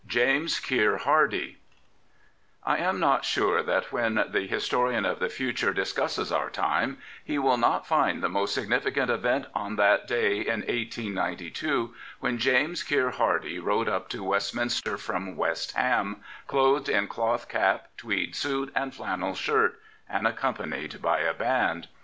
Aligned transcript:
So 0.05 0.09
JAMES 0.17 0.59
KEIR 0.61 0.97
HARDIE 0.97 1.57
I 2.63 2.77
AM 2.79 2.99
not 2.99 3.23
sure 3.23 3.61
that 3.61 3.91
when 3.91 4.15
the 4.31 4.47
historian 4.47 5.05
of 5.05 5.19
the 5.19 5.29
future 5.29 5.73
discusses 5.73 6.31
our 6.31 6.49
time 6.49 6.97
he 7.23 7.37
will 7.37 7.57
not 7.57 7.85
find 7.85 8.23
the 8.23 8.27
most 8.27 8.55
significant 8.55 9.11
event 9.11 9.45
on 9.53 9.75
that 9.75 10.07
day 10.07 10.39
in 10.39 10.61
1892 10.61 11.93
when 12.19 12.39
James 12.39 12.81
Keir 12.81 13.11
Hardie 13.11 13.59
rode 13.63 13.87
up 13.87 14.09
to 14.09 14.23
Westminster 14.23 14.97
from 14.97 15.35
West 15.37 15.73
Ham, 15.73 16.23
clothed 16.47 16.89
in 16.89 17.07
cloth 17.07 17.47
cap, 17.47 17.89
tweed 17.95 18.35
suit, 18.35 18.71
and 18.75 18.93
fl^nel 18.93 19.35
shirt, 19.35 19.79
and 20.09 20.25
accom 20.25 20.57
panied 20.57 20.99
by 20.99 21.19
a 21.19 21.33
band. 21.35 21.87